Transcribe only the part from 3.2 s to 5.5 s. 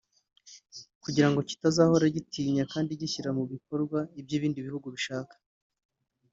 mu bikorwa iby’ibindi bihugu bishaka